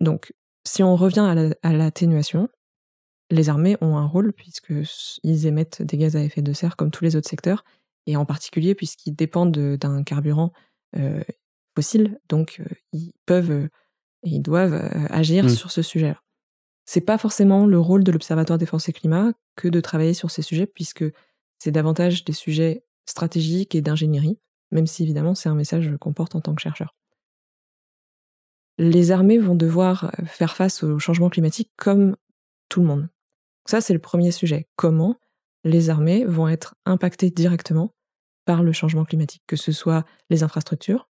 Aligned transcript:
Donc, 0.00 0.32
si 0.64 0.82
on 0.82 0.96
revient 0.96 1.54
à 1.62 1.72
l'atténuation, 1.72 2.48
les 3.30 3.48
armées 3.48 3.76
ont 3.80 3.96
un 3.96 4.06
rôle 4.06 4.32
puisqu'ils 4.32 5.46
émettent 5.46 5.82
des 5.82 5.96
gaz 5.96 6.16
à 6.16 6.22
effet 6.22 6.42
de 6.42 6.52
serre 6.52 6.76
comme 6.76 6.90
tous 6.90 7.04
les 7.04 7.16
autres 7.16 7.28
secteurs, 7.28 7.64
et 8.06 8.16
en 8.16 8.24
particulier 8.24 8.74
puisqu'ils 8.74 9.14
dépendent 9.14 9.76
d'un 9.76 10.02
carburant 10.02 10.52
euh, 10.96 11.22
fossile, 11.74 12.18
donc 12.28 12.60
euh, 12.60 12.74
ils 12.92 13.12
peuvent 13.26 13.68
et 14.22 14.30
ils 14.30 14.42
doivent 14.42 14.90
agir 15.10 15.44
mmh. 15.44 15.50
sur 15.50 15.70
ce 15.70 15.82
sujet-là. 15.82 16.20
C'est 16.84 17.00
pas 17.00 17.18
forcément 17.18 17.66
le 17.66 17.78
rôle 17.78 18.04
de 18.04 18.12
l'Observatoire 18.12 18.58
Défense 18.58 18.88
et 18.88 18.92
Climat 18.92 19.32
que 19.56 19.68
de 19.68 19.80
travailler 19.80 20.14
sur 20.14 20.30
ces 20.30 20.42
sujets, 20.42 20.66
puisque 20.66 21.04
c'est 21.58 21.72
davantage 21.72 22.24
des 22.24 22.32
sujets 22.32 22.84
stratégiques 23.06 23.74
et 23.74 23.82
d'ingénierie, 23.82 24.38
même 24.70 24.86
si 24.86 25.02
évidemment 25.02 25.34
c'est 25.34 25.48
un 25.48 25.54
message 25.54 25.92
qu'on 26.00 26.12
porte 26.12 26.34
en 26.34 26.40
tant 26.40 26.54
que 26.54 26.62
chercheur. 26.62 26.94
Les 28.78 29.10
armées 29.10 29.38
vont 29.38 29.54
devoir 29.54 30.12
faire 30.24 30.54
face 30.54 30.82
au 30.82 30.98
changement 30.98 31.30
climatique 31.30 31.70
comme 31.76 32.16
tout 32.68 32.80
le 32.80 32.86
monde. 32.86 33.08
Ça, 33.66 33.80
c'est 33.80 33.94
le 33.94 33.98
premier 33.98 34.30
sujet. 34.30 34.68
Comment 34.76 35.18
les 35.64 35.90
armées 35.90 36.24
vont 36.24 36.48
être 36.48 36.76
impactées 36.84 37.30
directement 37.30 37.92
par 38.44 38.62
le 38.62 38.72
changement 38.72 39.04
climatique, 39.04 39.42
que 39.46 39.56
ce 39.56 39.72
soit 39.72 40.04
les 40.30 40.42
infrastructures, 40.42 41.08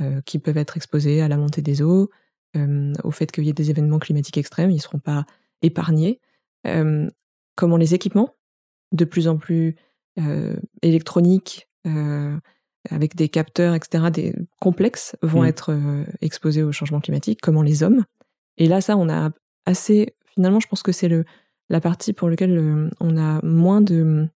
euh, 0.00 0.20
qui 0.22 0.38
peuvent 0.38 0.56
être 0.56 0.76
exposées 0.76 1.20
à 1.20 1.28
la 1.28 1.36
montée 1.36 1.62
des 1.62 1.82
eaux, 1.82 2.10
euh, 2.56 2.92
au 3.04 3.10
fait 3.10 3.30
qu'il 3.30 3.44
y 3.44 3.50
ait 3.50 3.52
des 3.52 3.70
événements 3.70 3.98
climatiques 3.98 4.38
extrêmes, 4.38 4.70
ils 4.70 4.76
ne 4.76 4.80
seront 4.80 4.98
pas 4.98 5.26
épargnés. 5.60 6.20
Euh, 6.66 7.08
comment 7.54 7.76
les 7.76 7.94
équipements, 7.94 8.34
de 8.92 9.04
plus 9.04 9.28
en 9.28 9.36
plus 9.36 9.76
électroniques, 10.82 11.68
avec 12.90 13.16
des 13.16 13.28
capteurs, 13.28 13.74
etc., 13.74 14.10
des 14.12 14.34
complexes, 14.60 15.16
vont 15.22 15.42
mmh. 15.42 15.46
être 15.46 16.04
exposés 16.20 16.62
au 16.62 16.72
changement 16.72 17.00
climatique, 17.00 17.40
comment 17.42 17.62
les 17.62 17.82
hommes. 17.82 18.04
Et 18.58 18.66
là, 18.66 18.80
ça, 18.80 18.96
on 18.96 19.08
a 19.08 19.30
assez. 19.66 20.14
Finalement, 20.34 20.60
je 20.60 20.68
pense 20.68 20.82
que 20.82 20.92
c'est 20.92 21.08
le 21.08 21.24
la 21.70 21.80
partie 21.80 22.12
pour 22.12 22.28
laquelle 22.28 22.90
on 23.00 23.16
a 23.16 23.40
moins 23.42 23.80
de 23.80 24.28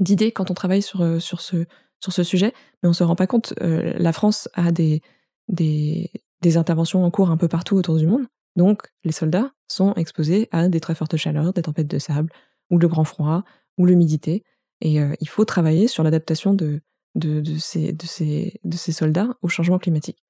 d'idées 0.00 0.32
quand 0.32 0.50
on 0.50 0.54
travaille 0.54 0.82
sur, 0.82 1.22
sur, 1.22 1.40
ce, 1.40 1.64
sur 2.00 2.12
ce 2.12 2.24
sujet, 2.24 2.52
mais 2.82 2.88
on 2.88 2.92
se 2.92 3.04
rend 3.04 3.14
pas 3.14 3.28
compte. 3.28 3.54
la 3.60 4.12
France 4.12 4.48
a 4.54 4.72
des, 4.72 5.00
des, 5.46 6.10
des 6.40 6.56
interventions 6.56 7.04
en 7.04 7.10
cours 7.10 7.30
un 7.30 7.36
peu 7.36 7.46
partout 7.46 7.76
autour 7.76 7.96
du 7.96 8.06
monde, 8.06 8.26
donc 8.56 8.82
les 9.04 9.12
soldats 9.12 9.52
sont 9.68 9.94
exposés 9.94 10.48
à 10.50 10.68
des 10.68 10.80
très 10.80 10.96
fortes 10.96 11.16
chaleurs, 11.16 11.52
des 11.52 11.62
tempêtes 11.62 11.86
de 11.86 12.00
sable, 12.00 12.32
ou 12.70 12.78
le 12.78 12.88
grand 12.88 13.04
froid, 13.04 13.44
ou 13.78 13.86
l'humidité, 13.86 14.42
et 14.80 14.96
il 15.20 15.28
faut 15.28 15.44
travailler 15.44 15.86
sur 15.86 16.02
l'adaptation 16.02 16.54
de, 16.54 16.80
de, 17.14 17.40
de, 17.40 17.58
ces, 17.58 17.92
de, 17.92 18.06
ces, 18.06 18.60
de 18.64 18.76
ces 18.76 18.92
soldats 18.92 19.36
au 19.42 19.48
changement 19.48 19.78
climatique. 19.78 20.22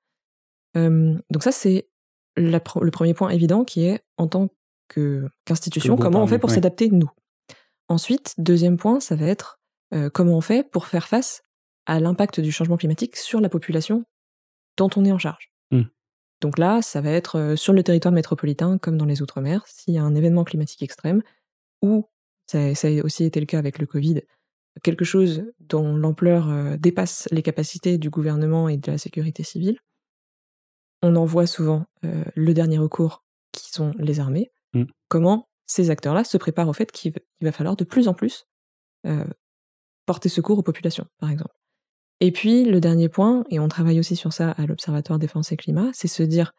donc 0.75 1.43
ça, 1.43 1.53
c'est 1.53 1.89
le 2.37 2.59
premier 2.91 3.15
point 3.15 3.29
évident 3.31 3.65
qui 3.65 3.85
est 3.85 4.05
en 4.17 4.27
tant 4.27 4.49
qu'institution, 4.89 5.97
comment 5.97 6.23
on 6.23 6.27
fait 6.27 6.39
pour 6.39 6.51
s'adapter 6.51 6.89
nous? 6.91 7.11
Ensuite, 7.89 8.35
deuxième 8.39 8.77
point, 8.77 9.01
ça 9.01 9.17
va 9.17 9.27
être 9.27 9.61
euh, 9.93 10.09
comment 10.09 10.37
on 10.37 10.41
fait 10.41 10.69
pour 10.69 10.87
faire 10.87 11.09
face 11.09 11.43
à 11.87 12.01
l'impact 12.01 12.41
du 12.41 12.53
changement 12.53 12.77
climatique 12.77 13.17
sur 13.17 13.41
la 13.41 13.49
population 13.49 14.05
dont 14.77 14.89
on 14.97 15.05
est 15.05 15.13
en 15.13 15.19
charge. 15.19 15.53
Mmh. 15.71 15.83
Donc 16.41 16.59
là, 16.59 16.81
ça 16.81 17.01
va 17.01 17.11
être 17.11 17.39
euh, 17.39 17.57
sur 17.57 17.73
le 17.73 17.83
territoire 17.83 18.13
métropolitain 18.13 18.79
comme 18.79 18.97
dans 18.97 19.05
les 19.05 19.21
Outre-mer, 19.21 19.63
s'il 19.67 19.95
y 19.95 19.99
a 19.99 20.03
un 20.03 20.15
événement 20.15 20.45
climatique 20.45 20.83
extrême, 20.83 21.23
ou 21.83 22.09
ça, 22.47 22.75
ça, 22.75 22.89
a 22.89 23.03
aussi 23.03 23.25
été 23.25 23.41
le 23.41 23.47
cas 23.47 23.59
avec 23.59 23.79
le 23.79 23.87
Covid, 23.87 24.23
quelque 24.83 25.05
chose 25.05 25.45
dont 25.61 25.97
l'ampleur 25.97 26.48
euh, 26.48 26.77
dépasse 26.77 27.28
les 27.31 27.42
capacités 27.42 27.98
du 27.98 28.11
gouvernement 28.11 28.69
et 28.69 28.77
de 28.77 28.91
la 28.91 28.98
sécurité 28.98 29.42
civile. 29.42 29.79
On 31.03 31.17
en 31.17 31.25
voit 31.25 31.48
souvent 31.48 31.84
le 32.37 32.55
dernier 32.55 32.79
recours, 32.79 33.25
qui 33.51 33.70
sont 33.73 33.92
les 33.98 34.20
armées. 34.20 34.53
Mmh. 34.73 34.84
Comment 35.09 35.48
ces 35.67 35.91
acteurs-là 35.91 36.25
se 36.25 36.37
préparent 36.37 36.69
au 36.69 36.73
fait 36.73 36.92
qu'il 36.92 37.12
va 37.41 37.53
falloir 37.53 37.77
de 37.77 37.84
plus 37.84 38.09
en 38.09 38.14
plus 38.14 38.47
euh, 39.06 39.25
porter 40.06 40.29
secours 40.29 40.58
aux 40.58 40.63
populations, 40.63 41.07
par 41.18 41.30
exemple. 41.30 41.55
Et 42.20 42.33
puis, 42.33 42.64
le 42.64 42.80
dernier 42.80 43.08
point, 43.08 43.45
et 43.51 43.58
on 43.58 43.68
travaille 43.68 43.98
aussi 43.98 44.17
sur 44.17 44.33
ça 44.33 44.51
à 44.51 44.67
l'Observatoire 44.67 45.18
Défense 45.18 45.52
et 45.52 45.57
Climat, 45.57 45.91
c'est 45.92 46.08
se 46.08 46.23
dire 46.23 46.52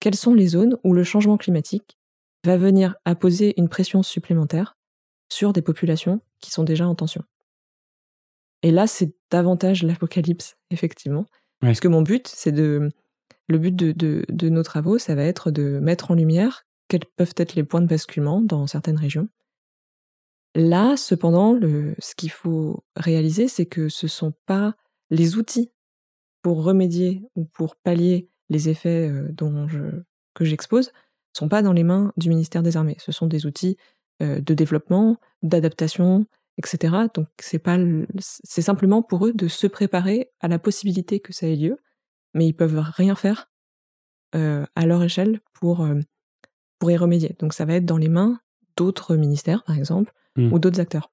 quelles 0.00 0.14
sont 0.14 0.34
les 0.34 0.46
zones 0.46 0.76
où 0.84 0.94
le 0.94 1.04
changement 1.04 1.36
climatique 1.36 1.98
va 2.44 2.56
venir 2.56 2.94
apposer 3.04 3.54
une 3.58 3.68
pression 3.68 4.02
supplémentaire 4.02 4.76
sur 5.28 5.52
des 5.52 5.62
populations 5.62 6.20
qui 6.40 6.50
sont 6.50 6.64
déjà 6.64 6.86
en 6.86 6.94
tension. 6.94 7.22
Et 8.62 8.70
là, 8.70 8.86
c'est 8.86 9.14
davantage 9.30 9.82
l'apocalypse, 9.82 10.56
effectivement. 10.70 11.26
Parce 11.60 11.80
que 11.80 11.88
mon 11.88 12.02
but, 12.02 12.28
c'est 12.28 12.52
de. 12.52 12.90
Le 13.48 13.58
but 13.58 13.74
de, 13.74 13.92
de, 14.28 14.48
nos 14.48 14.62
travaux, 14.62 14.98
ça 14.98 15.14
va 15.14 15.24
être 15.24 15.50
de 15.50 15.78
mettre 15.80 16.10
en 16.10 16.14
lumière 16.14 16.64
quels 16.88 17.04
peuvent 17.16 17.34
être 17.36 17.54
les 17.54 17.64
points 17.64 17.82
de 17.82 17.86
basculement 17.86 18.40
dans 18.40 18.66
certaines 18.66 18.96
régions. 18.96 19.28
Là, 20.54 20.96
cependant, 20.96 21.58
ce 21.98 22.14
qu'il 22.14 22.30
faut 22.30 22.84
réaliser, 22.96 23.48
c'est 23.48 23.66
que 23.66 23.88
ce 23.88 24.06
ne 24.06 24.10
sont 24.10 24.32
pas 24.46 24.74
les 25.10 25.36
outils 25.36 25.70
pour 26.40 26.62
remédier 26.62 27.22
ou 27.34 27.44
pour 27.44 27.76
pallier 27.76 28.28
les 28.48 28.68
effets 28.68 29.08
euh, 29.08 29.28
dont 29.32 29.68
je, 29.68 29.80
que 30.34 30.44
j'expose, 30.44 30.88
ne 30.88 31.38
sont 31.38 31.48
pas 31.48 31.62
dans 31.62 31.72
les 31.72 31.84
mains 31.84 32.12
du 32.16 32.28
ministère 32.28 32.62
des 32.62 32.76
Armées. 32.76 32.96
Ce 32.98 33.12
sont 33.12 33.26
des 33.26 33.46
outils 33.46 33.76
euh, 34.22 34.40
de 34.40 34.54
développement, 34.54 35.16
d'adaptation, 35.42 36.26
etc. 36.58 36.94
Donc 37.14 37.28
c'est 37.38 37.58
pas, 37.58 37.78
c'est 38.18 38.62
simplement 38.62 39.02
pour 39.02 39.26
eux 39.26 39.32
de 39.32 39.48
se 39.48 39.66
préparer 39.66 40.30
à 40.40 40.48
la 40.48 40.58
possibilité 40.58 41.20
que 41.20 41.32
ça 41.32 41.46
ait 41.46 41.56
lieu, 41.56 41.78
mais 42.34 42.46
ils 42.46 42.54
peuvent 42.54 42.78
rien 42.78 43.14
faire 43.14 43.50
euh, 44.34 44.64
à 44.74 44.86
leur 44.86 45.02
échelle 45.02 45.40
pour 45.54 45.86
pour 46.78 46.90
y 46.90 46.96
remédier. 46.96 47.36
Donc 47.38 47.52
ça 47.52 47.64
va 47.64 47.74
être 47.74 47.86
dans 47.86 47.96
les 47.96 48.08
mains 48.08 48.40
d'autres 48.76 49.16
ministères, 49.16 49.62
par 49.64 49.76
exemple, 49.76 50.12
mmh. 50.36 50.52
ou 50.52 50.58
d'autres 50.58 50.80
acteurs. 50.80 51.12